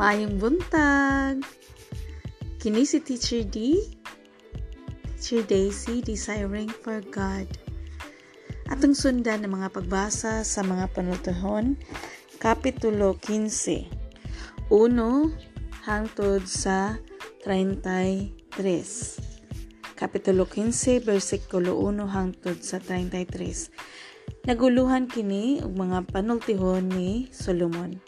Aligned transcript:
Maayong 0.00 0.40
buntag! 0.40 1.44
Kini 2.56 2.88
si 2.88 3.04
Teacher 3.04 3.44
D, 3.44 3.84
Teacher 5.20 5.44
Daisy, 5.44 6.00
Desiring 6.00 6.72
for 6.72 7.04
God. 7.12 7.44
Atong 8.72 8.96
sundan 8.96 9.44
ng 9.44 9.60
mga 9.60 9.68
pagbasa 9.68 10.40
sa 10.40 10.64
mga 10.64 10.88
panultuhon, 10.96 11.76
Kapitulo 12.40 13.20
15, 13.20 14.72
1 14.72 15.84
hangtod 15.84 16.48
sa 16.48 16.96
33. 17.44 18.56
Kapitulo 20.00 20.48
15, 20.48 21.04
versikulo 21.04 21.76
1 21.76 22.08
hangtod 22.08 22.56
sa 22.64 22.80
33. 22.80 24.48
Naguluhan 24.48 25.12
kini 25.12 25.60
og 25.60 25.76
mga 25.76 26.08
panultihon 26.08 26.88
ni 26.88 27.28
Solomon. 27.36 28.00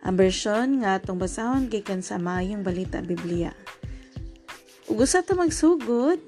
Ang 0.00 0.16
bersyon 0.16 0.80
nga 0.80 0.96
atong 0.96 1.20
basahon 1.20 1.68
gikan 1.68 2.00
sa 2.00 2.16
maayong 2.16 2.64
balita 2.64 3.04
Biblia. 3.04 3.52
Ug 4.88 5.04
usa 5.04 5.22
ta 5.22 5.36
magsugod, 5.36 6.18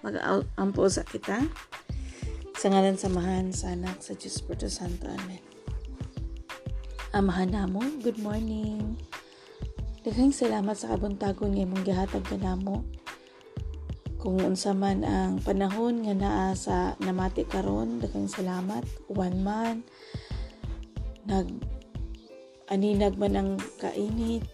mag-ampo 0.00 0.88
sa 0.88 1.04
kita. 1.04 1.44
Sa 2.60 2.66
ngalan 2.68 3.00
samahan 3.00 3.52
sa 3.56 3.72
anak 3.72 4.04
sa 4.04 4.12
Diyos 4.16 4.40
Espiritu 4.40 4.68
Santo. 4.68 5.08
Amen. 5.08 5.40
Amahan 7.16 7.50
namo, 7.50 7.82
good 8.04 8.20
morning. 8.20 9.00
Daghang 10.00 10.32
salamat 10.32 10.76
sa 10.76 10.96
kabuntagon 10.96 11.56
nga 11.56 11.64
imong 11.64 11.84
gihatag 11.84 12.24
kanamo. 12.24 12.84
Kung 14.20 14.36
unsa 14.40 14.76
man 14.76 15.00
ang 15.00 15.40
panahon 15.40 16.04
nga 16.04 16.14
naa 16.16 16.52
sa 16.52 16.96
namati 17.00 17.48
karon, 17.48 18.00
daghang 18.00 18.28
salamat. 18.28 18.84
One 19.08 19.40
man 19.40 19.84
nag 21.28 21.79
aninag 22.70 23.18
man 23.18 23.34
ang 23.34 23.50
kainit 23.82 24.46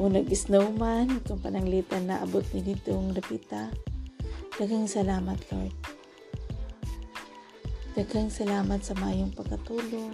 o 0.00 0.08
nag-snowman 0.08 1.20
kung 1.24 1.40
pananglitan 1.40 2.08
na 2.08 2.24
abot 2.24 2.44
ni 2.52 2.64
ditong 2.64 3.12
dapita. 3.12 3.72
Daghang 4.56 4.88
salamat, 4.88 5.36
Lord. 5.52 5.76
Daghang 7.96 8.28
salamat 8.28 8.80
sa 8.84 8.96
mayong 8.96 9.32
pagkatulong. 9.32 10.12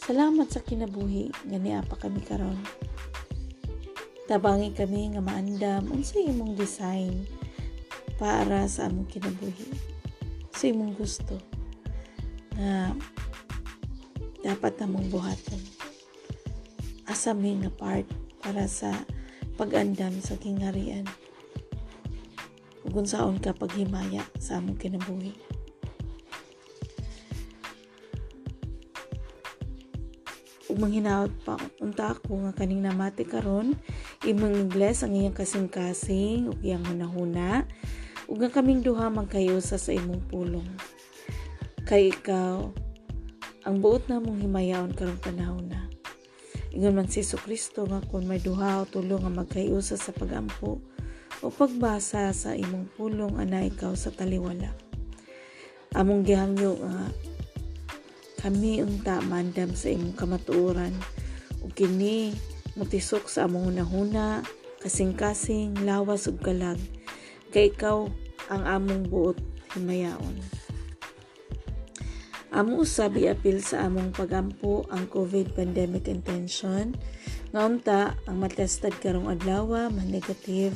Salamat 0.00 0.48
sa 0.48 0.64
kinabuhi 0.64 1.28
nga 1.48 1.60
niya 1.60 1.84
pa 1.84 2.00
kami 2.00 2.20
karon. 2.24 2.56
Tabangi 4.24 4.72
kami 4.72 5.12
nga 5.12 5.24
maandam 5.24 5.88
unsa 5.92 6.20
imong 6.20 6.56
design 6.56 7.28
para 8.16 8.64
sa 8.68 8.88
among 8.88 9.08
kinabuhi. 9.08 9.68
Sa 10.52 10.68
imong 10.68 10.96
gusto 10.96 11.36
na 12.56 12.92
dapat 14.42 14.78
namong 14.78 15.10
buhaton. 15.10 15.62
Asa 17.08 17.32
may 17.32 17.56
nga 17.58 17.72
part 17.72 18.06
para 18.44 18.68
sa 18.70 18.92
pag-andam 19.58 20.14
sa 20.22 20.38
kingharian. 20.38 21.02
Ug 22.86 23.02
unsaon 23.04 23.42
ka 23.42 23.56
paghimaya 23.56 24.22
sa 24.38 24.62
among 24.62 24.78
kinabuhi. 24.78 25.34
Ug 30.68 30.76
manghinaot 30.76 31.32
pa 31.42 31.56
unta 31.80 32.12
ako 32.12 32.44
nga 32.46 32.52
kaning 32.52 32.84
namati 32.84 33.24
karon 33.24 33.72
imong 34.22 34.68
igles 34.68 35.00
ang 35.00 35.16
iyang 35.16 35.32
kasing-kasing 35.32 36.52
ug 36.52 36.60
iyang 36.60 36.84
hunahuna 36.84 37.64
ug 38.28 38.36
nga 38.44 38.52
kaming 38.52 38.84
duha 38.84 39.08
magkayusa 39.08 39.80
sa 39.80 39.90
imong 39.90 40.22
pulong. 40.28 40.68
Kay 41.88 42.12
ikaw 42.12 42.68
ang 43.68 43.84
buot 43.84 44.08
na 44.08 44.16
mong 44.16 44.40
himayaon 44.40 44.96
karong 44.96 45.20
panahon 45.20 45.68
na. 45.68 45.84
Ingon 46.72 46.96
man 46.96 47.12
si 47.12 47.20
Kristo 47.36 47.84
nga 47.84 48.00
kung 48.00 48.24
may 48.24 48.40
duha 48.40 48.80
o 48.80 48.88
tulo 48.88 49.20
nga 49.20 49.28
magkayusa 49.28 50.00
sa 50.00 50.16
pagampo 50.16 50.80
o 51.44 51.52
pagbasa 51.52 52.32
sa 52.32 52.56
imong 52.56 52.88
pulong 52.96 53.36
ana 53.36 53.68
ikaw 53.68 53.92
sa 53.92 54.08
taliwala. 54.08 54.72
Among 55.92 56.24
gihangyo 56.24 56.80
nga 56.80 57.12
kami 58.40 58.80
unta 58.80 59.20
mandam 59.28 59.76
sa 59.76 59.92
imong 59.92 60.16
kamatuoran 60.16 60.96
ug 61.60 61.68
kini 61.76 62.32
mutisok 62.72 63.28
sa 63.28 63.44
among 63.44 63.68
hunahuna, 63.68 64.40
kasing-kasing, 64.80 65.76
lawas 65.84 66.24
ug 66.24 66.40
kalag. 66.40 66.80
Kay 67.52 67.68
ikaw 67.68 68.08
ang 68.48 68.64
among 68.64 69.12
buot 69.12 69.36
himayaon. 69.76 70.57
Amo 72.58 72.82
usab 72.82 73.14
apil 73.22 73.62
sa 73.62 73.86
among 73.86 74.10
pagampo 74.10 74.82
ang 74.90 75.06
COVID 75.06 75.54
pandemic 75.54 76.10
intention. 76.10 76.90
Ngaunta 77.54 78.18
ang 78.26 78.42
matestad 78.42 78.90
karong 78.98 79.30
adlaw 79.30 79.86
man 79.86 80.10
negative 80.10 80.74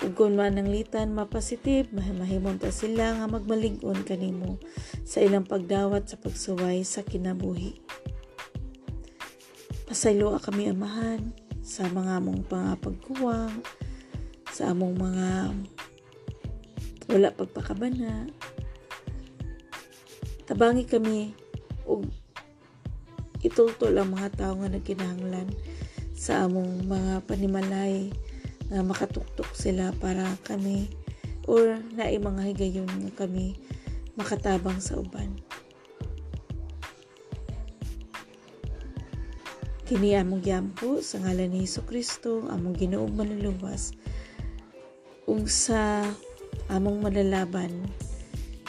ug 0.00 0.16
kung 0.16 0.40
man 0.40 0.56
ang 0.56 0.64
litan 0.64 1.12
mapositive 1.12 1.92
mahimon 1.92 2.56
ta 2.56 2.72
sila 2.72 3.20
nga 3.20 3.28
magmalig-on 3.28 4.00
kanimo 4.00 4.56
sa 5.04 5.20
ilang 5.20 5.44
pagdawat 5.44 6.08
sa 6.08 6.16
pagsuway 6.16 6.80
sa 6.88 7.04
kinabuhi. 7.04 7.84
Pasaylo 9.84 10.32
kami 10.40 10.72
amahan 10.72 11.36
sa 11.60 11.84
mga 11.84 12.16
among 12.24 12.48
pangapagkuwang, 12.48 13.60
sa 14.48 14.72
among 14.72 14.96
mga 14.96 15.52
wala 17.12 17.28
pagpakabana. 17.28 18.24
Tabangi 20.54 20.86
kami 20.86 21.34
ug 21.82 22.06
itultol 23.42 23.90
ang 23.98 24.14
mga 24.14 24.38
tao 24.38 24.54
nga 24.54 24.70
nagkinahanglan 24.70 25.50
sa 26.14 26.46
among 26.46 26.86
mga 26.86 27.26
panimalay 27.26 28.14
na 28.70 28.86
makatuktok 28.86 29.50
sila 29.50 29.90
para 29.98 30.22
kami 30.46 30.94
or 31.50 31.82
naay 31.98 32.22
mga 32.22 32.54
higayon 32.54 32.86
nga 32.86 33.26
kami 33.26 33.58
makatabang 34.14 34.78
sa 34.78 34.94
uban. 34.94 35.42
Kini 39.90 40.14
among 40.14 40.38
gyampo 40.38 41.02
sa 41.02 41.18
ngalan 41.18 41.50
ni 41.50 41.66
Hesus 41.66 41.82
Kristo, 41.82 42.46
among 42.46 42.78
Ginoong 42.78 43.10
manluluwas 43.10 43.90
ug 45.26 45.50
sa 45.50 46.06
among 46.70 47.02
malalaban 47.02 47.90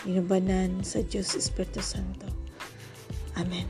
inubanan 0.06 0.86
sa 0.86 1.02
Diyos 1.02 1.34
Espiritu 1.34 1.82
Santo. 1.82 2.30
Amen. 3.36 3.66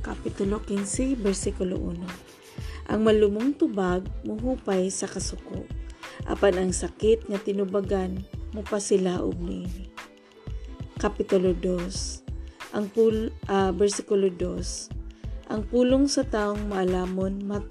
Kapitulo 0.00 0.62
15, 0.62 1.18
versikulo 1.18 1.74
1 1.82 2.94
Ang 2.94 3.00
malumong 3.02 3.58
tubag 3.58 4.06
muhupay 4.22 4.86
sa 4.86 5.10
kasuko, 5.10 5.66
apan 6.30 6.62
ang 6.62 6.70
sakit 6.70 7.26
nga 7.26 7.42
tinubagan 7.42 8.22
mupasilaog 8.54 9.34
niini. 9.42 9.90
Kapitulo 11.02 11.52
2 11.58 12.78
Ang 12.78 12.86
pul 12.94 13.34
uh, 13.50 13.74
versikulo 13.74 14.30
2 14.30 15.50
Ang 15.50 15.66
pulong 15.66 16.06
sa 16.06 16.22
taong 16.22 16.70
maalamon 16.70 17.42
mat 17.42 17.66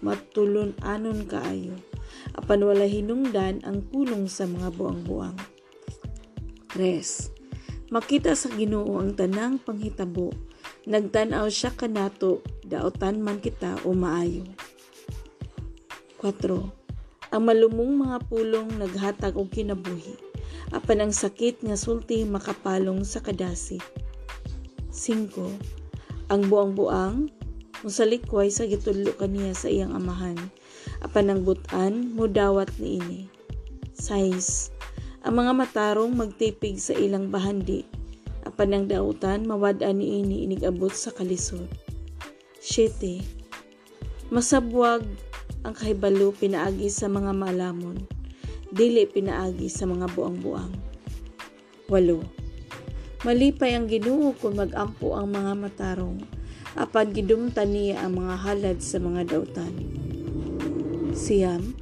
matulon 0.00 0.72
anon 0.80 1.28
kaayo 1.28 1.76
apan 2.36 2.62
wala 2.66 2.86
hinungdan 2.86 3.62
ang 3.66 3.82
pulong 3.90 4.30
sa 4.30 4.46
mga 4.46 4.70
buang-buang. 4.74 5.34
3. 6.74 7.90
Makita 7.90 8.38
sa 8.38 8.46
Ginoo 8.54 9.02
ang 9.02 9.18
tanang 9.18 9.58
panghitabo 9.58 10.30
nagtanaw 10.86 11.50
siya 11.50 11.74
kanato 11.74 12.40
daotan 12.64 13.20
man 13.20 13.42
kita 13.42 13.82
o 13.82 13.92
maayo. 13.92 14.46
4. 16.22 17.34
Ang 17.34 17.42
malumong 17.42 18.06
mga 18.06 18.18
pulong 18.30 18.68
naghatag 18.78 19.34
og 19.34 19.50
kinabuhi 19.50 20.14
apan 20.70 21.08
ang 21.08 21.12
sakit 21.14 21.66
nga 21.66 21.74
sulti 21.74 22.22
makapalong 22.22 23.02
sa 23.02 23.18
kadasi. 23.18 23.82
5. 24.94 26.30
Ang 26.30 26.42
buang-buang 26.46 27.26
musalikway 27.82 28.52
sa 28.54 28.68
gitudlo 28.70 29.16
kaniya 29.18 29.50
sa 29.56 29.66
iyang 29.66 29.96
amahan 29.96 30.38
apan 31.00 31.32
ang 31.32 31.40
butan 31.44 32.12
mudawat 32.16 32.72
niini. 32.80 33.28
6. 33.96 34.72
Ang 35.28 35.34
mga 35.44 35.52
matarong 35.52 36.12
magtipig 36.16 36.80
sa 36.80 36.96
ilang 36.96 37.28
bahandi 37.28 38.00
apan 38.50 38.76
ang 38.76 38.84
dautan 38.88 39.44
mawad-an 39.44 40.00
niini 40.00 40.44
inigabot 40.44 40.92
sa 40.92 41.12
kalisod. 41.12 41.68
7. 42.60 43.24
Masabwag 44.28 45.04
ang 45.64 45.74
kahibalo 45.76 46.32
pinaagi 46.32 46.88
sa 46.92 47.08
mga 47.08 47.32
malamon, 47.36 48.04
dili 48.72 49.04
pinaagi 49.08 49.68
sa 49.68 49.88
mga 49.88 50.12
buang-buang. 50.12 50.72
8. 51.88 53.24
Malipay 53.24 53.76
ang 53.76 53.84
Ginoo 53.88 54.32
kung 54.36 54.56
magampo 54.56 55.12
ang 55.12 55.32
mga 55.32 55.52
matarong, 55.56 56.20
apan 56.76 57.12
gidumtan 57.12 57.72
niya 57.72 58.04
ang 58.04 58.16
mga 58.16 58.34
halad 58.40 58.78
sa 58.80 58.96
mga 58.96 59.28
dautan. 59.28 59.72
Siyam, 61.20 61.76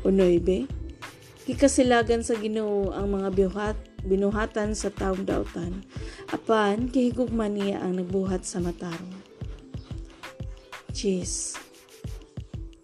o 0.00 0.08
9, 0.08 0.64
kikasilagan 1.44 2.24
sa 2.24 2.40
Ginoo 2.40 2.96
ang 2.96 3.12
mga 3.12 3.28
biwhat 3.36 3.76
binuhatan 4.08 4.72
sa 4.72 4.88
taong 4.88 5.28
dautan 5.28 5.84
apan 6.32 6.88
kahigugman 6.88 7.60
niya 7.60 7.84
ang 7.84 8.00
nagbuhat 8.00 8.46
sa 8.48 8.64
matarong 8.64 9.20
cheese 10.96 11.60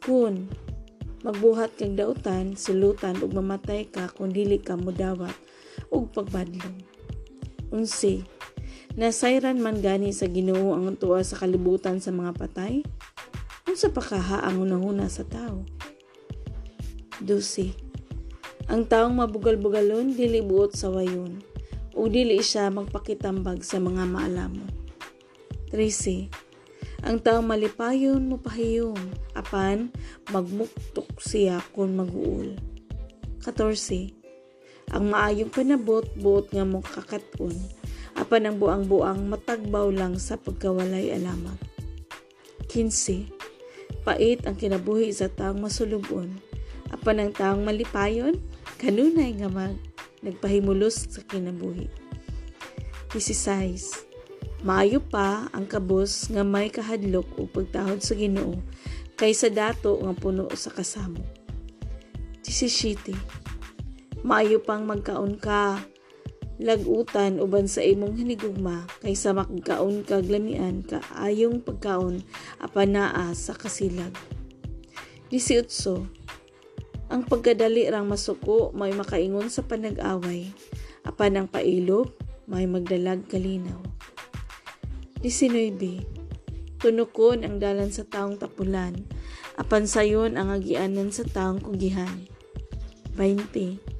kun 0.05 0.53
magbuhat 1.25 1.81
kang 1.81 1.97
dautan 1.97 2.53
sulutan 2.53 3.17
ug 3.25 3.33
mamatay 3.33 3.89
ka 3.89 4.13
kung 4.13 4.37
dili 4.37 4.61
ka 4.61 4.77
mudawat 4.77 5.33
ug 5.89 6.13
pagbadlong. 6.13 6.85
Unsi 7.73 8.21
nasayran 9.01 9.59
man 9.65 9.81
gani 9.81 10.13
sa 10.13 10.29
Ginoo 10.29 10.77
ang 10.77 10.93
tuwa 11.01 11.25
sa 11.25 11.41
kalibutan 11.41 11.99
sa 12.05 12.13
mga 12.13 12.37
patay 12.37 12.85
ang 13.75 14.57
unahuna 14.63 15.11
sa 15.11 15.27
tao 15.27 15.67
12 17.21 17.85
ang 18.71 18.89
taong 18.89 19.13
mabugal-bugalon 19.13 20.17
dili 20.17 20.41
buot 20.41 20.73
sa 20.73 20.89
wayon 20.89 21.45
o 21.93 22.09
dili 22.09 22.41
siya 22.43 22.73
magpakitambag 22.73 23.61
sa 23.61 23.79
mga 23.79 24.09
maalamon. 24.09 24.69
13. 25.71 26.31
Ang 27.05 27.21
taong 27.21 27.45
malipayon 27.45 28.25
mo 28.25 28.41
pahiyom, 28.41 28.97
apan 29.37 29.93
magmuktok 30.33 31.21
siya 31.21 31.61
kung 31.77 31.99
maguul. 31.99 32.57
14. 33.45 34.17
Ang 34.97 35.13
maayong 35.13 35.53
panabot 35.53 36.09
buot 36.17 36.49
nga 36.49 36.65
mo 36.65 36.81
kakaton, 36.81 37.53
apan 38.17 38.49
ang 38.49 38.57
buang-buang 38.57 39.29
matagbaw 39.29 39.93
lang 39.93 40.17
sa 40.17 40.41
pagkawalay 40.41 41.13
alamang. 41.13 41.61
15. 42.73 43.34
Pait 44.05 44.37
ang 44.45 44.53
kinabuhi 44.53 45.09
sa 45.11 45.33
taong 45.33 45.65
masulubon, 45.65 46.29
apan 46.93 47.25
ang 47.25 47.33
taong 47.33 47.65
malipayon, 47.65 48.37
kanunay 48.77 49.33
nga 49.41 49.49
mag 49.49 49.81
nagpahimulos 50.25 51.09
sa 51.09 51.21
kinabuhi. 51.25 51.89
16. 53.13 54.65
Maayo 54.65 55.05
pa 55.05 55.53
ang 55.53 55.69
kabos 55.69 56.33
nga 56.33 56.41
may 56.41 56.73
kahadlok 56.73 57.29
o 57.37 57.45
pagtahod 57.45 58.01
sa 58.01 58.17
Ginoo 58.17 58.57
kaysa 59.15 59.53
dato 59.53 60.01
nga 60.01 60.17
puno 60.17 60.49
sa 60.57 60.73
kasamo. 60.73 61.21
17. 62.43 63.13
Maayo 64.25 64.65
pang 64.65 64.89
magkaon 64.89 65.37
ka 65.37 65.85
lagutan 66.65 67.37
uban 67.45 67.69
sa 67.69 67.85
imong 67.85 68.17
hinigugma 68.17 68.89
kaysa 69.05 69.37
magkaon 69.37 70.01
ka 70.01 70.25
glamian 70.25 70.81
ka 70.81 71.05
ayong 71.21 71.61
pagkaon 71.61 72.25
apanaa 72.65 73.37
sa 73.37 73.53
kasilag. 73.53 74.17
18 75.29 76.25
ang 77.13 77.23
pagkadali 77.29 77.85
rang 77.93 78.09
masuko 78.09 78.73
may 78.73 78.97
makaingon 78.97 79.53
sa 79.53 79.61
panag-away. 79.61 80.51
Apan 81.05 81.37
ang 81.37 81.49
pailog 81.53 82.17
may 82.49 82.65
magdalag 82.65 83.29
kalinaw. 83.29 83.79
19. 85.21 86.81
Tunukon 86.81 87.45
ang 87.45 87.61
dalan 87.61 87.93
sa 87.93 88.09
taong 88.09 88.41
tapulan. 88.41 88.97
Apan 89.61 89.85
sayon 89.85 90.37
ang 90.41 90.53
agianan 90.53 91.13
sa 91.13 91.29
taong 91.29 91.61
kugihan. 91.61 92.25
20. 93.17 93.94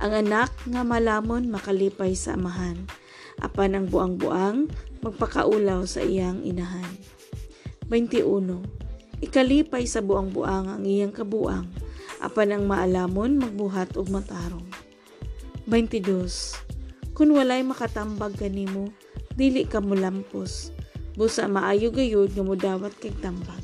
Ang 0.00 0.26
anak 0.26 0.48
nga 0.64 0.80
malamon 0.80 1.52
makalipay 1.52 2.16
sa 2.16 2.34
amahan. 2.34 2.88
Apan 3.40 3.76
ang 3.76 3.86
buang-buang 3.88 4.72
magpakaulaw 5.04 5.84
sa 5.84 6.00
iyang 6.00 6.40
inahan. 6.40 6.88
21. 7.92 8.64
Ikalipay 9.20 9.84
sa 9.84 10.00
buang-buang 10.00 10.72
ang 10.72 10.82
iyang 10.88 11.12
kabuang 11.12 11.68
apan 12.20 12.52
ang 12.52 12.64
maalamon 12.68 13.40
magbuhat 13.40 13.96
og 13.96 14.12
matarong. 14.12 14.68
22. 15.64 17.16
Kung 17.16 17.32
walay 17.32 17.64
makatambag 17.64 18.36
kanimo, 18.36 18.92
dili 19.36 19.64
ka 19.64 19.80
mulampos. 19.80 20.72
Busa 21.16 21.48
maayo 21.48 21.92
gayud 21.92 22.32
nga 22.36 22.44
mudawat 22.44 22.92
kay 23.00 23.12
tambag. 23.24 23.60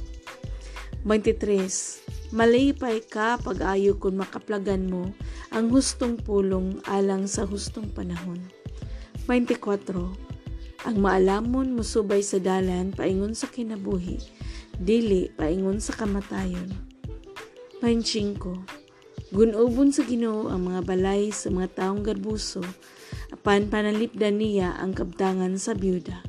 23. 1.04 2.05
Malipay 2.34 3.06
ka 3.06 3.38
pag-ayo 3.38 3.94
kung 4.02 4.19
makaplagan 4.19 4.90
mo 4.90 5.14
ang 5.55 5.70
hustong 5.70 6.19
pulong 6.19 6.82
alang 6.82 7.31
sa 7.31 7.46
hustong 7.46 7.87
panahon. 7.94 8.43
24. 9.31 9.94
Ang 10.90 10.96
maalamon 10.99 11.70
musubay 11.78 12.26
sa 12.26 12.43
dalan 12.43 12.90
paingon 12.90 13.31
sa 13.31 13.46
kinabuhi, 13.46 14.19
dili 14.75 15.31
paingon 15.38 15.78
sa 15.78 15.94
kamatayon. 15.94 16.67
25. 17.78 19.31
Gunubon 19.31 19.94
sa 19.94 20.02
Ginoo 20.02 20.50
ang 20.50 20.67
mga 20.67 20.82
balay 20.82 21.31
sa 21.31 21.50
mga 21.55 21.78
taong 21.78 22.02
garbuso, 22.02 22.62
apan 23.31 23.70
panalipdan 23.70 24.43
niya 24.43 24.75
ang 24.82 24.90
kabtangan 24.90 25.55
sa 25.62 25.78
byuda. 25.78 26.26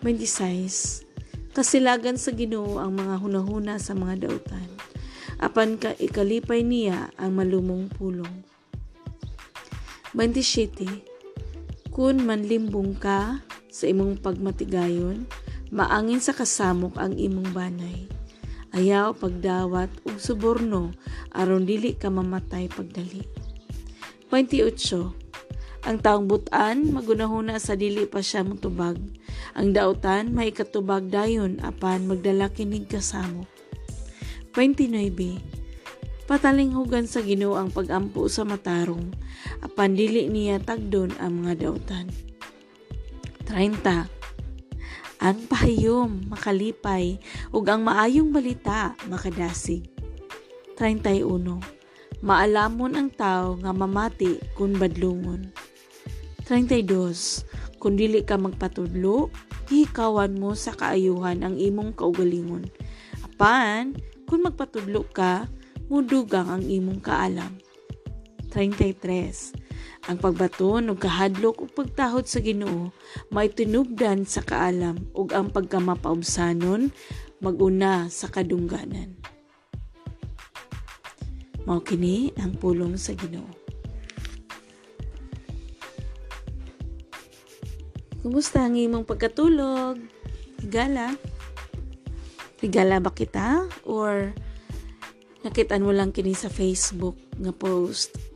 26. 0.00 1.11
Kasilagan 1.52 2.16
sa 2.16 2.32
Ginoo 2.32 2.80
ang 2.80 2.96
mga 2.96 3.20
hunahuna 3.20 3.76
sa 3.76 3.92
mga 3.92 4.24
dautan, 4.24 4.68
apan 5.36 5.76
ka 5.76 5.92
ikalipay 6.00 6.64
niya 6.64 7.12
ang 7.20 7.36
malumong 7.36 7.92
pulong. 7.92 8.44
27. 10.16 11.92
Kun 11.92 12.24
manlimbong 12.24 12.96
ka 12.96 13.44
sa 13.68 13.84
imong 13.84 14.20
pagmatigayon, 14.20 15.28
maangin 15.68 16.20
sa 16.24 16.32
kasamok 16.32 16.96
ang 16.96 17.16
imong 17.16 17.52
banay 17.52 18.08
ayaw 18.72 19.12
pagdawat 19.12 19.92
ug 20.08 20.16
suborno 20.16 20.96
aron 21.36 21.68
dili 21.68 21.92
ka 21.92 22.08
mamatay 22.08 22.72
pagdali. 22.72 23.20
28. 24.32 25.21
Ang 25.82 25.98
taong 25.98 26.30
butan 26.30 26.94
magunahuna 26.94 27.58
sa 27.58 27.74
dili 27.74 28.06
pa 28.06 28.22
siya 28.22 28.46
mutubag. 28.46 29.02
Ang 29.58 29.74
dautan 29.74 30.30
may 30.30 30.54
katubag 30.54 31.10
dayon 31.10 31.58
apan 31.58 32.06
magdala 32.06 32.54
kinig 32.54 32.86
kasamo. 32.86 33.50
29. 34.54 35.42
Patalinghugan 36.30 37.10
sa 37.10 37.18
Ginoo 37.18 37.58
ang 37.58 37.74
pagampo 37.74 38.30
sa 38.30 38.46
matarong 38.46 39.10
apan 39.58 39.98
dili 39.98 40.30
niya 40.30 40.62
tagdon 40.62 41.10
ang 41.18 41.42
mga 41.42 41.66
dautan. 41.66 42.06
30 43.50 44.22
ang 45.22 45.38
pahayom 45.46 46.30
makalipay 46.30 47.18
ug 47.54 47.62
ang 47.70 47.86
maayong 47.86 48.34
balita 48.34 48.98
makadasig. 49.06 49.86
31. 50.74 51.62
Maalamon 52.22 52.98
ang 52.98 53.10
tao 53.10 53.54
nga 53.58 53.70
mamati 53.70 54.42
kung 54.58 54.74
badlungon. 54.74 55.71
32. 56.46 57.78
Kung 57.82 57.98
dili 57.98 58.22
ka 58.22 58.38
magpatudlo, 58.38 59.30
hikawan 59.66 60.38
mo 60.38 60.54
sa 60.54 60.74
kaayuhan 60.74 61.42
ang 61.42 61.58
imong 61.58 61.94
kaugalingon. 61.98 62.66
Apan, 63.26 63.98
kung 64.26 64.46
magpatudlo 64.46 65.06
ka, 65.10 65.50
mudugang 65.90 66.48
ang 66.48 66.62
imong 66.62 67.02
kaalam. 67.02 67.58
33 68.52 69.62
ang 70.10 70.18
pagbaton 70.18 70.90
ug 70.90 70.98
kahadlok 70.98 71.62
ug 71.62 71.70
pagtahod 71.72 72.26
sa 72.26 72.42
Ginoo 72.42 72.90
may 73.30 73.46
tinubdan 73.46 74.26
sa 74.26 74.42
kaalam 74.42 74.98
ug 75.14 75.30
ang 75.30 75.48
pagkamapaubsanon 75.54 76.90
maguna 77.38 78.10
sa 78.10 78.26
kadungganan. 78.26 79.14
Mao 81.62 81.78
kini 81.78 82.34
ang 82.42 82.58
pulong 82.58 82.98
sa 82.98 83.14
Ginoo. 83.14 83.61
Kumusta 88.22 88.64
ang 88.64 88.78
imong 88.78 89.02
pagkatulog? 89.04 89.98
Higala? 90.62 91.18
Higala 92.62 93.02
ba 93.02 93.10
kita? 93.10 93.66
Or 93.82 94.30
nakitaan 95.42 95.82
mo 95.82 95.90
lang 95.90 96.14
kini 96.14 96.32
sa 96.38 96.46
Facebook 96.46 97.18
nga 97.36 97.50
post 97.50 98.32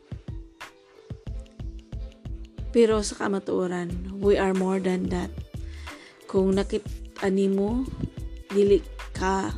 pero 2.77 3.01
sa 3.01 3.17
kamatuoran, 3.17 3.89
we 4.21 4.37
are 4.37 4.53
more 4.53 4.77
than 4.77 5.09
that. 5.09 5.33
Kung 6.29 6.53
nakit-ani 6.53 7.49
mo, 7.49 7.89
dili 8.53 8.85
ka 9.17 9.49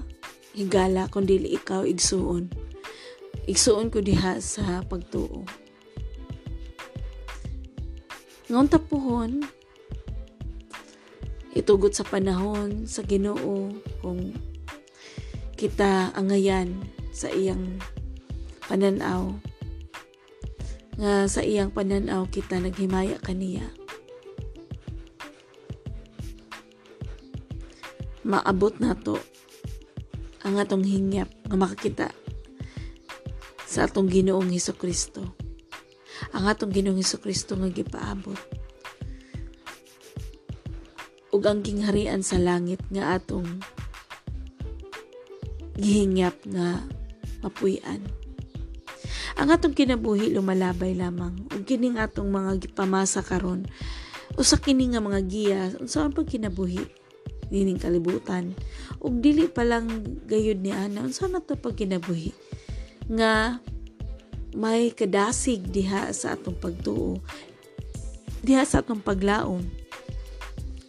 higala 0.54 1.10
kung 1.10 1.26
dili 1.26 1.58
ikaw 1.58 1.82
igsuon. 1.82 2.46
Igsuon 3.50 3.90
ko 3.90 3.98
diha 3.98 4.38
sa 4.38 4.86
pagtuo. 4.86 5.42
Ngon 8.46 8.70
tapuhon, 8.70 9.42
itugot 11.56 11.96
sa 11.96 12.04
panahon 12.04 12.84
sa 12.84 13.00
Ginoo 13.04 13.72
kung 14.04 14.36
kita 15.56 16.12
angayan 16.14 16.76
sa 17.10 17.32
iyang 17.32 17.80
pananaw 18.68 19.34
nga 20.98 21.26
sa 21.30 21.42
iyang 21.42 21.70
pananaw 21.70 22.26
kita 22.26 22.58
naghimaya 22.58 23.18
kaniya. 23.22 23.66
Maabot 28.26 28.76
na 28.82 28.92
to 28.98 29.16
ang 30.44 30.60
atong 30.60 30.84
hingyap 30.84 31.32
nga 31.48 31.56
makakita 31.56 32.08
sa 33.68 33.88
atong 33.88 34.10
Ginoong 34.10 34.52
Heso 34.52 34.76
Kristo. 34.76 35.22
ang 36.34 36.44
atong 36.50 36.74
Ginoong 36.74 37.00
Kristo 37.22 37.56
nga 37.56 37.70
gipaabot 37.70 38.57
ug 41.38 41.46
ang 41.46 41.62
kingharian 41.62 42.18
sa 42.18 42.34
langit 42.34 42.82
nga 42.90 43.14
atong 43.14 43.62
gihingyap 45.78 46.34
nga 46.50 46.82
mapuy-an. 47.46 48.02
Ang 49.38 49.54
atong 49.54 49.70
kinabuhi 49.70 50.34
lumalabay 50.34 50.98
lamang 50.98 51.46
ug 51.54 51.62
kining 51.62 51.94
atong 51.94 52.26
mga 52.26 52.66
gipamasa 52.66 53.22
karon. 53.22 53.70
Usa 54.34 54.58
kini 54.58 54.90
nga 54.90 54.98
mga 54.98 55.20
giya 55.30 55.62
unsa 55.78 56.02
ang 56.02 56.10
pagkinabuhi 56.10 56.82
nining 57.54 57.78
kalibutan? 57.78 58.58
Ug 58.98 59.22
dili 59.22 59.46
pa 59.46 59.62
lang 59.62 59.86
gayud 60.26 60.58
ni 60.58 60.74
ana 60.74 61.06
unsa 61.06 61.30
na 61.30 61.38
to 61.38 61.54
pagkinabuhi? 61.54 62.34
Nga 63.06 63.62
may 64.58 64.90
kadasig 64.90 65.70
diha 65.70 66.10
sa 66.10 66.34
atong 66.34 66.58
pagtuo 66.58 67.22
diha 68.42 68.66
sa 68.66 68.82
atong 68.82 68.98
paglaom 68.98 69.77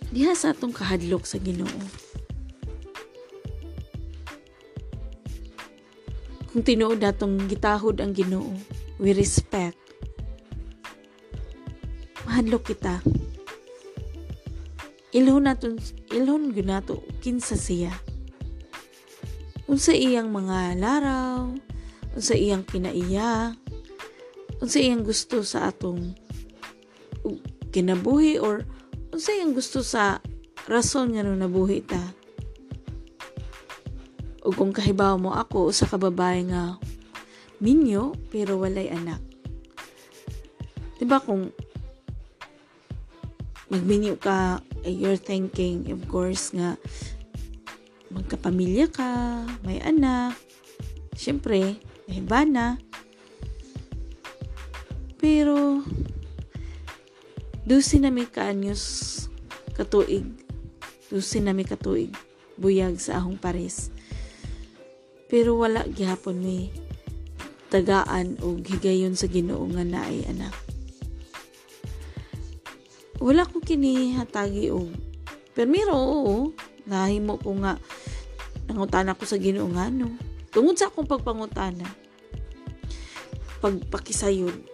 diha 0.09 0.33
sa 0.33 0.57
atong 0.57 0.73
kahadlok 0.73 1.25
sa 1.29 1.37
Ginoo. 1.37 1.81
Kung 6.49 6.65
tinuod 6.65 6.97
natong 6.97 7.45
gitahod 7.45 8.01
ang 8.01 8.17
Ginoo 8.17 8.49
we 8.97 9.13
respect. 9.13 9.77
Mahadlok 12.25 12.73
kita. 12.73 12.99
Ilhon 15.09 15.45
naton 15.49 15.81
ilhon 16.13 16.53
gyud 16.53 16.69
kinsa 17.21 17.57
siya? 17.57 17.93
Unsa 19.69 19.93
iyang 19.93 20.29
mga 20.33 20.77
laraw? 20.81 21.53
Unsa 22.17 22.33
iyang 22.33 22.65
kinaiya? 22.65 23.53
Unsa 24.61 24.81
iyang 24.81 25.05
gusto 25.05 25.45
sa 25.45 25.69
atong 25.69 26.13
kinabuhi 27.69 28.41
or 28.41 28.65
unsa 29.09 29.33
iyang 29.33 29.57
gusto 29.57 29.81
sa 29.81 30.21
rason 30.69 31.13
nga 31.13 31.25
nung 31.25 31.41
nabuhi 31.41 31.81
ta? 31.85 32.01
Ug 34.45 34.53
kung 34.55 34.73
kahibaw 34.73 35.19
mo 35.19 35.35
ako 35.35 35.69
usa 35.69 35.89
ka 35.89 35.97
babae 35.99 36.47
nga 36.49 36.77
minyo 37.59 38.15
pero 38.31 38.57
walay 38.57 38.87
anak. 38.89 39.21
Diba 40.97 41.19
kung 41.19 41.51
magminyo 43.69 44.17
ka 44.17 44.63
eh, 44.81 44.93
you're 44.93 45.19
thinking 45.19 45.85
of 45.93 46.01
course 46.09 46.49
nga 46.55 46.73
magkapamilya 48.09 48.89
ka 48.89 49.45
may 49.61 49.77
anak 49.85 50.33
syempre 51.13 51.77
iba 52.09 52.41
na 52.49 52.81
pero 55.21 55.85
dusi 57.69 58.01
na 58.01 58.09
may 58.09 58.25
kaanyos 58.25 59.29
katuig 59.77 60.25
dusi 61.13 61.37
na 61.37 61.53
may 61.53 61.69
katuig 61.69 62.09
buyag 62.57 62.97
sa 62.97 63.21
ahong 63.21 63.37
pares. 63.37 63.93
Pero 65.29 65.61
wala 65.61 65.85
gihapon 65.85 66.41
may 66.41 66.73
tagaan 67.69 68.41
o 68.41 68.57
higayon 68.57 69.13
sa 69.13 69.29
Ginoo 69.29 69.69
nga 69.69 69.85
naay 69.85 70.25
anak. 70.25 70.57
Wala 73.21 73.45
ko 73.45 73.61
kini 73.61 74.17
hatagi 74.17 74.73
og 74.73 74.89
permiro 75.53 75.93
oo. 75.93 76.57
Nahimo 76.89 77.37
ko 77.37 77.53
nga 77.61 77.77
nangutana 78.65 79.13
ko 79.13 79.29
sa 79.29 79.37
Ginoo 79.37 79.69
nga 79.69 79.93
tungod 80.49 80.73
sa 80.73 80.89
akong 80.89 81.05
pagpangutana 81.05 81.85
pagpakisayod 83.61 84.68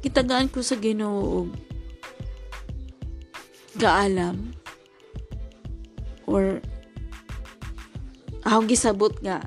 kitagaan 0.00 0.48
ko 0.48 0.64
sa 0.64 0.80
Ginoo 0.80 1.44
og 1.44 1.48
gaalam. 3.76 4.56
Or 6.26 6.58
akong 8.42 8.68
gisabot 8.68 9.14
nga 9.22 9.44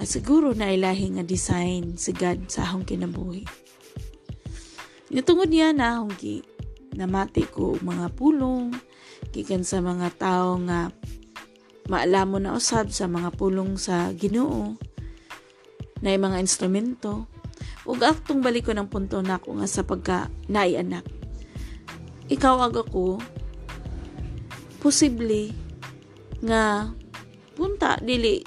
ah, 0.00 0.06
siguro 0.06 0.56
na 0.56 0.72
ilahi 0.72 1.14
nga 1.14 1.24
design 1.24 1.94
si 2.00 2.10
God 2.10 2.50
sa 2.50 2.66
akong 2.66 2.88
kinabuhi. 2.88 3.46
Natungod 5.10 5.50
niya 5.50 5.74
na 5.74 5.98
akong 5.98 6.14
gi 6.18 6.36
namati 6.94 7.46
ko 7.46 7.78
mga 7.78 8.10
pulong 8.18 8.74
gikan 9.30 9.62
sa 9.62 9.78
mga 9.78 10.10
tao 10.18 10.58
nga 10.66 10.90
maalamo 11.86 12.38
na 12.42 12.54
usab 12.54 12.90
sa 12.90 13.06
mga 13.06 13.30
pulong 13.38 13.78
sa 13.78 14.10
Ginoo. 14.14 14.74
Na 16.00 16.16
mga 16.16 16.40
instrumento 16.42 17.29
ug 17.88 18.00
aktong 18.00 18.44
balik 18.44 18.68
ko 18.68 18.72
ng 18.76 18.88
punto 18.88 19.20
na 19.24 19.40
ako 19.40 19.60
nga 19.60 19.66
sa 19.68 19.82
pagka 19.84 20.28
naianak. 20.50 21.04
Ikaw 22.30 22.70
ag 22.70 22.76
ako 22.86 23.18
posible 24.80 25.52
nga 26.40 26.88
punta 27.56 28.00
dili 28.00 28.40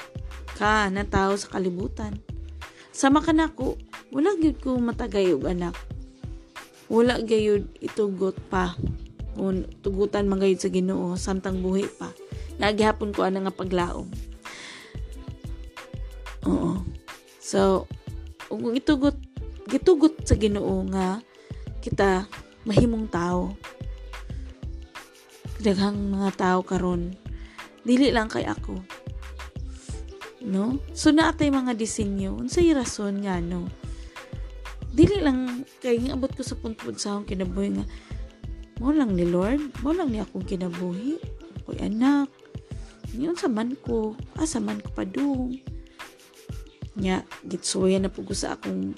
ka 0.58 0.90
na 0.90 1.06
tao 1.06 1.34
sa 1.38 1.50
kalibutan. 1.50 2.18
Sama 2.94 3.22
ka 3.22 3.34
na 3.34 3.50
ko 3.50 3.78
wala 4.14 4.38
gyud 4.38 4.62
ko 4.62 4.78
matagay 4.78 5.34
og 5.34 5.50
anak. 5.50 5.74
Wala 6.94 7.18
gayud 7.26 7.66
itugot 7.82 8.38
pa. 8.54 8.78
Kung 9.34 9.66
tugutan 9.82 10.30
man 10.30 10.38
gayud 10.38 10.62
sa 10.62 10.70
Ginoo 10.70 11.18
samtang 11.18 11.66
buhi 11.66 11.90
pa. 11.90 12.14
Nagihapon 12.62 13.10
ko 13.18 13.26
ana 13.26 13.42
nga 13.42 13.54
paglaom. 13.54 14.06
Oo. 16.46 16.86
So 17.42 17.90
kung 18.60 18.76
itugot 18.76 19.18
gitugot 19.68 20.28
sa 20.28 20.36
Ginoo 20.36 20.84
nga 20.92 21.24
kita 21.84 22.28
mahimong 22.64 23.08
tao. 23.12 23.56
Daghang 25.60 25.96
mga 26.12 26.30
tao 26.36 26.60
karon. 26.64 27.16
Dili 27.84 28.12
lang 28.12 28.32
kay 28.32 28.48
ako. 28.48 28.80
No? 30.44 30.80
So 30.92 31.12
naatay 31.12 31.52
mga 31.52 31.76
disenyo. 31.76 32.36
Unsay 32.36 32.76
rason 32.76 33.24
nga 33.24 33.40
no? 33.40 33.68
Dili 34.92 35.24
lang 35.24 35.64
kay 35.80 36.12
abot 36.12 36.32
ko 36.32 36.44
sa 36.44 36.60
puntod 36.60 37.00
sa 37.00 37.16
akong 37.16 37.28
kinabuhi 37.32 37.80
nga 37.80 37.86
mo 38.84 38.92
lang 38.92 39.16
ni 39.16 39.24
Lord 39.24 39.80
mo 39.80 39.96
lang 39.96 40.12
ni 40.12 40.20
akong 40.20 40.44
kinabuhi. 40.44 41.20
Ako'y 41.64 41.80
anak. 41.80 42.28
Yun 43.16 43.40
sa 43.40 43.48
man 43.48 43.80
ko. 43.80 44.20
Asa 44.36 44.60
man 44.60 44.84
ko 44.84 44.92
padung 44.92 45.73
nya 47.04 47.28
gitsuya 47.44 48.00
na 48.00 48.08
pugo 48.08 48.32
sa 48.32 48.56
akong 48.56 48.96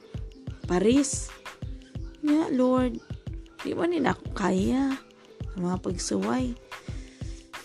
Paris. 0.69 1.33
Nya 2.21 2.53
Lord 2.53 3.01
di 3.65 3.73
man 3.73 3.89
ni 3.89 4.05
ako 4.05 4.29
kaya 4.37 4.93
ang 5.57 5.61
mga 5.65 5.81
pagsuway. 5.81 6.53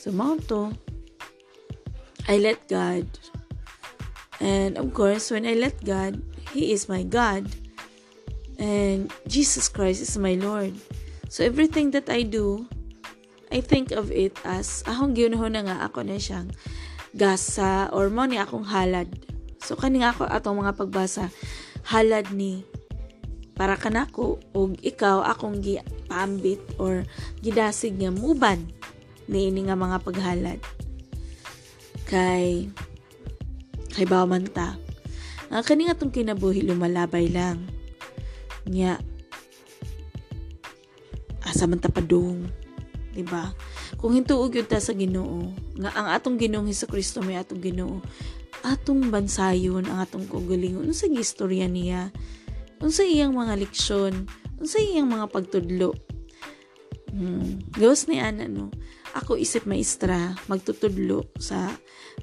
So 0.00 0.08
mao 0.16 0.40
to. 0.48 0.72
I 2.24 2.40
let 2.40 2.64
God. 2.72 3.04
And 4.40 4.80
of 4.80 4.96
course 4.96 5.28
when 5.28 5.44
I 5.44 5.52
let 5.52 5.76
God 5.84 6.24
He 6.56 6.72
is 6.72 6.88
my 6.88 7.04
God. 7.04 7.44
And 8.56 9.12
Jesus 9.28 9.68
Christ 9.68 10.00
is 10.00 10.16
my 10.16 10.40
Lord. 10.40 10.72
So 11.28 11.44
everything 11.44 11.92
that 11.92 12.08
I 12.08 12.24
do, 12.24 12.64
I 13.52 13.60
think 13.60 13.92
of 13.92 14.08
it 14.08 14.36
as 14.44 14.80
akong 14.88 15.16
giunahon 15.16 15.56
na 15.56 15.64
nga 15.68 15.76
ako 15.88 16.04
na 16.04 16.16
siyang 16.16 16.52
gasa 17.12 17.92
or 17.92 18.08
mo 18.08 18.24
ni 18.24 18.40
akong 18.40 18.68
halad. 18.68 19.08
So 19.70 19.78
kani 19.78 20.02
ako 20.02 20.26
atong 20.26 20.66
mga 20.66 20.74
pagbasa. 20.74 21.30
Halad 21.86 22.34
ni 22.34 22.66
para 23.54 23.78
kanako 23.78 24.42
og 24.50 24.74
ikaw 24.82 25.22
akong 25.22 25.62
gipaambit 25.62 26.58
or 26.82 27.06
gidasig 27.38 27.94
nga 27.94 28.10
muban. 28.10 28.66
Ni 29.30 29.46
ini 29.46 29.70
nga 29.70 29.78
mga 29.78 30.02
paghalad. 30.02 30.58
Kay 32.10 32.66
kay 33.94 34.06
bawman 34.10 34.50
ta 34.50 34.74
ang 35.50 35.66
kani 35.66 35.90
nga 35.90 35.98
tong 35.98 36.14
kinabuhi 36.14 36.62
lumalabay 36.62 37.26
lang. 37.26 37.66
Nya, 38.70 39.02
asa 41.42 41.66
man 41.66 41.82
tapadong, 41.82 42.46
di 43.10 43.26
ba? 43.26 43.50
Kung 43.98 44.14
hintuog 44.14 44.54
yun 44.54 44.70
ta 44.70 44.78
sa 44.78 44.94
Ginoo, 44.94 45.50
nga 45.74 45.90
ang 45.90 46.06
atong 46.14 46.38
Ginoong 46.38 46.70
Hesus 46.70 46.86
Kristo 46.86 47.18
may 47.26 47.34
atong 47.34 47.58
Ginoo, 47.58 47.98
atong 48.62 49.08
bansayon 49.08 49.88
ang 49.88 50.04
atong 50.04 50.28
kugalingon 50.28 50.88
unsa 50.88 51.08
gistorya 51.08 51.66
niya, 51.66 52.12
unsa 52.80 53.04
iyang 53.04 53.36
mga 53.36 53.60
leksyon, 53.60 54.28
unsa 54.60 54.80
iyang 54.80 55.08
mga 55.08 55.28
pagtudlo. 55.32 55.96
Hmm. 57.10 57.58
Gawas 57.74 58.06
ni 58.06 58.22
ana 58.22 58.46
no. 58.46 58.70
Ako 59.18 59.34
isip 59.34 59.66
maestra, 59.66 60.38
magtutudlo 60.46 61.26
sa 61.42 61.74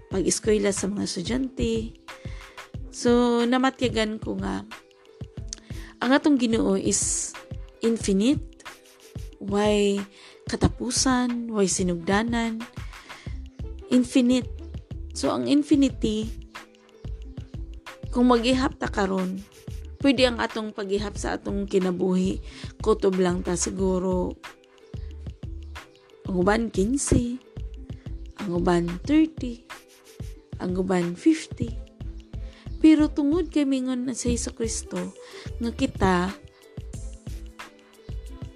pag-eskwela 0.07 0.71
sa 0.71 0.87
mga 0.87 1.03
estudyante. 1.03 1.99
So, 2.95 3.43
namatyagan 3.43 4.23
ko 4.23 4.39
nga 4.39 4.63
ang 5.97 6.13
atong 6.13 6.37
Ginoo 6.37 6.77
is 6.77 7.33
infinite, 7.81 8.63
why 9.41 9.97
katapusan, 10.45 11.49
why 11.49 11.65
sinugdanan, 11.65 12.61
infinite. 13.89 14.56
So 15.17 15.33
ang 15.33 15.49
infinity 15.49 16.29
kung 18.13 18.29
maghihap 18.29 18.77
ta 18.77 18.85
karon, 18.85 19.41
pwede 20.05 20.29
ang 20.29 20.37
atong 20.37 20.77
paghihap 20.77 21.17
sa 21.17 21.41
atong 21.41 21.65
kinabuhi. 21.65 22.37
Kutob 22.85 23.17
lang 23.17 23.41
ta 23.41 23.57
siguro 23.57 24.37
ang 26.29 26.37
uban 26.37 26.69
15 26.69 27.41
ang 28.43 28.49
uban 28.51 28.85
30 29.09 30.61
ang 30.61 30.75
uban 30.75 31.15
50 31.15 31.87
pero 32.77 33.09
tungod 33.09 33.49
kay 33.49 33.65
mingon 33.65 34.05
sa 34.13 34.29
Hesus 34.29 34.53
Kristo 34.53 34.99
nga 35.57 35.71
kita 35.73 36.29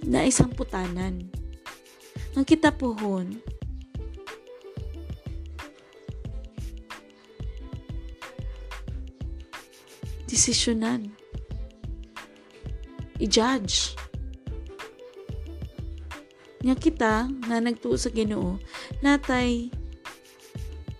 na 0.06 0.28
isang 0.28 0.52
putanan. 0.54 1.32
Nga 2.36 2.44
kita 2.46 2.70
pohon 2.76 3.40
desisyonan 10.32 11.12
i-judge. 13.20 13.94
Nga 16.64 16.76
kita 16.80 17.28
nga 17.28 17.58
nagtuo 17.60 18.00
sa 18.00 18.08
Ginoo 18.10 18.58
natay 19.04 19.68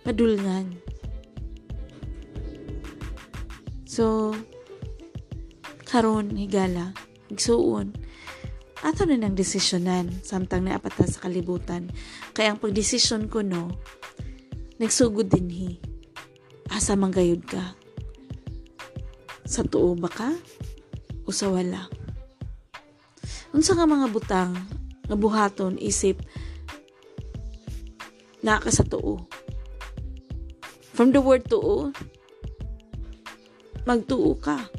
padulngan. 0.04 0.76
So 3.88 4.36
karon 5.88 6.36
higala 6.36 6.92
igsuon 7.32 7.92
ato 8.82 9.04
na 9.04 9.14
nang 9.20 9.36
desisyonan 9.36 10.08
samtang 10.24 10.66
naapata 10.66 11.04
sa 11.04 11.28
kalibutan 11.28 11.92
kay 12.32 12.48
ang 12.48 12.58
pagdesisyon 12.58 13.28
ko 13.28 13.44
no 13.44 13.68
nagsugod 14.80 15.28
dinhi 15.28 15.78
asa 16.72 16.96
manggayod 16.96 17.44
ka 17.44 17.76
sa 19.52 19.68
tuo 19.68 19.92
ba 19.92 20.08
ka? 20.08 20.32
O 21.28 21.30
sa 21.30 21.52
wala? 21.52 21.92
Unsa 23.52 23.76
nga 23.76 23.84
mga 23.84 24.08
butang 24.08 24.56
nga 25.04 25.16
buhaton 25.16 25.76
isip 25.76 26.24
naka 28.40 28.72
sa 28.72 28.80
tuo 28.80 29.28
from 30.96 31.12
the 31.12 31.20
word 31.20 31.44
tuo 31.44 31.92
magtuo 33.82 34.38
ka. 34.38 34.70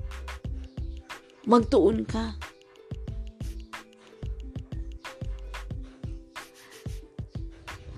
Magtuon 1.44 2.08
ka. 2.08 2.39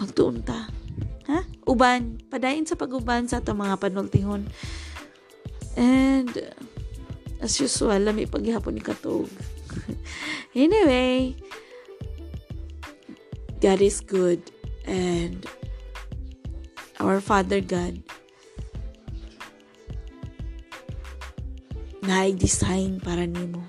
Magtuon 0.01 0.41
ta. 0.41 0.65
Ha? 1.29 1.45
Uban 1.69 2.17
padayon 2.29 2.65
sa 2.65 2.73
paguban 2.73 3.29
sa 3.29 3.41
atong 3.41 3.61
mga 3.61 3.77
panultihon 3.77 4.49
and 5.75 6.31
as 7.39 7.59
usual 7.59 7.99
lami 7.99 8.25
paghihapon 8.25 8.79
ni 8.79 8.83
katog 8.83 9.27
anyway, 10.55 11.35
God 13.61 13.81
is 13.81 13.99
good 14.01 14.41
and 14.85 15.45
our 16.99 17.19
Father 17.19 17.61
God 17.61 18.01
na-design 22.05 23.01
para 23.01 23.25
nimo. 23.25 23.65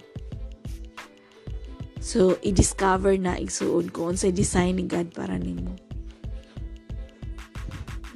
So, 2.04 2.36
i-discover 2.44 3.16
na 3.18 3.40
igsuon 3.40 3.90
ko 3.90 4.12
unsay 4.12 4.30
design 4.30 4.78
ni 4.78 4.84
God 4.84 5.10
para 5.16 5.40
nimo. 5.40 5.74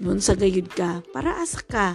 Noon 0.00 0.20
sa 0.20 0.36
gayud 0.36 0.68
ka, 0.70 1.00
para 1.10 1.40
asa 1.40 1.60
ka, 1.64 1.88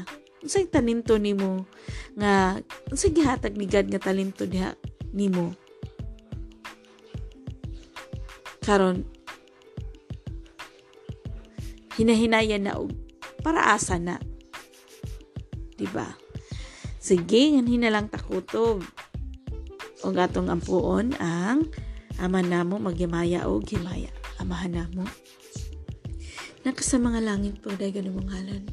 unsay 0.45 0.69
talento 0.69 1.17
nimo 1.17 1.65
nga 2.13 2.61
unsay 2.93 3.09
gihatag 3.09 3.57
ni 3.57 3.65
God 3.65 3.89
nga 3.89 3.97
talento 3.97 4.45
diha 4.45 4.77
nimo? 5.09 5.57
Karon 8.61 9.01
hinahinayan 11.98 12.70
na 12.70 12.77
og 12.77 12.93
para 13.41 13.74
asa 13.74 13.98
na. 13.98 14.22
Di 15.74 15.89
ba 15.89 16.13
sige 17.01 17.57
ngan 17.57 17.65
hinalang 17.65 18.13
takutob. 18.13 18.85
Og 20.05 20.13
atong 20.22 20.53
ampuon 20.53 21.17
ang 21.17 21.65
ama 22.22 22.46
namo 22.46 22.77
magyamaya 22.77 23.50
og 23.50 23.65
himaya 23.65 24.13
amahan 24.37 24.77
namo. 24.77 25.09
Naka 26.61 26.85
sa 26.85 27.01
mga 27.01 27.25
langit 27.25 27.57
pagdagan 27.65 28.13
mong 28.13 28.29
halan 28.29 28.63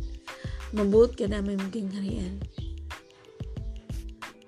mabuot 0.73 1.17
ka 1.17 1.29
namin 1.29 1.61
maging 1.61 1.93
harian 1.95 2.37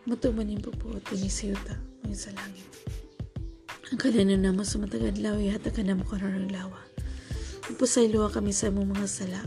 matuman 0.05 0.51
yung 0.51 0.65
pupuot 0.65 1.05
ni 1.17 1.29
siyota 1.29 1.77
sa 2.15 2.31
langit 2.31 2.75
ang 3.95 4.01
kalanan 4.01 4.43
naman 4.43 4.67
sa 4.67 4.83
matagad 4.83 5.23
lawi 5.23 5.55
hata 5.55 5.71
ka 5.71 5.79
na 5.85 5.95
mo 5.95 6.03
ng 6.03 6.51
lawa. 6.51 6.83
Pusaylo 7.79 8.27
kami 8.27 8.51
sa 8.51 8.73
mong 8.73 8.91
mga 8.91 9.07
sala. 9.07 9.39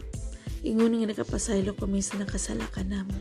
Ingon 0.63 1.03
nga 1.03 1.11
nakapasaylo 1.11 1.75
kami 1.75 1.99
sa 1.99 2.15
nakasala 2.15 2.63
ka 2.71 2.79
namo. 2.79 3.17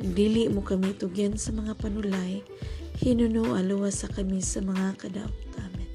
Ug 0.00 0.16
dili 0.16 0.48
mo 0.48 0.64
kami 0.64 0.96
tugyan 0.96 1.36
sa 1.36 1.52
mga 1.52 1.76
panulay, 1.76 2.40
hinuno 3.02 3.52
aluwa 3.52 3.92
sa 3.92 4.08
kami 4.08 4.40
sa 4.40 4.64
mga 4.64 4.96
kadaot 4.96 5.50
amin. 5.60 5.90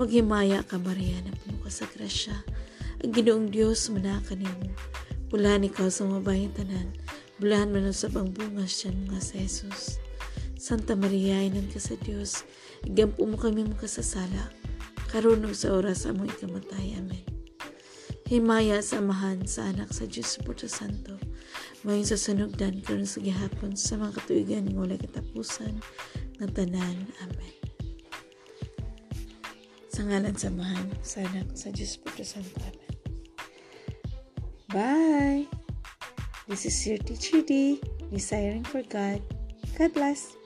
Maghimaya 0.00 0.64
ka 0.64 0.80
Maria 0.80 1.20
na 1.26 1.36
puno 1.36 1.68
sa 1.68 1.84
grasya. 1.90 2.40
Ang 3.04 3.10
ginoong 3.10 3.52
Diyos 3.52 3.90
manaka 3.92 4.32
nimo. 4.32 4.72
Pulahan 5.28 5.68
ikaw 5.68 5.92
sa 5.92 6.08
mabayang 6.08 6.52
tanan. 6.56 6.92
Bulahan 7.38 7.70
man 7.70 7.92
sa 7.92 8.08
bangbungas 8.10 8.72
siya 8.82 8.92
nga 9.08 9.20
sa 9.22 9.38
Jesus. 9.38 10.00
Santa 10.58 10.98
Maria, 10.98 11.38
inan 11.38 11.70
ka 11.70 11.78
sa 11.78 11.94
Diyos 12.02 12.42
Igampo 12.86 13.26
mo 13.26 13.34
kami 13.34 13.66
makasasala, 13.66 14.54
karunog 15.10 15.56
sa 15.56 15.74
oras 15.74 16.06
sa 16.06 16.14
among 16.14 16.30
ikamatay. 16.30 16.94
Amen. 16.94 17.26
Himaya 18.28 18.84
sa 18.84 19.00
amahan 19.00 19.48
sa 19.48 19.72
anak 19.72 19.90
sa 19.90 20.04
Diyos 20.04 20.36
Puto 20.44 20.68
Santo, 20.68 21.16
ngayon 21.82 22.06
sa 22.06 22.20
sunugdan 22.20 22.84
karon 22.84 23.08
sa 23.08 23.24
gihapon 23.24 23.74
sa 23.74 23.96
mga 23.96 24.20
katuigan 24.20 24.68
ng 24.68 24.76
wala 24.76 25.00
katapusan 25.00 25.80
ng 26.38 26.50
tanan. 26.52 26.96
Amen. 27.24 27.54
Sa 29.90 30.06
ngalan 30.06 30.36
sa 30.38 30.52
amahan 30.52 30.86
sa 31.02 31.24
anak 31.24 31.50
sa 31.56 31.72
Diyos 31.74 31.98
Puto 31.98 32.22
Santo. 32.22 32.62
Amen. 32.62 32.77
Bye! 34.72 35.46
This 36.46 36.66
is 36.66 36.86
your 36.86 36.98
teacher 36.98 37.42
D, 37.42 37.80
desiring 38.12 38.64
for 38.64 38.82
God. 38.82 39.22
God 39.76 39.94
bless. 39.94 40.37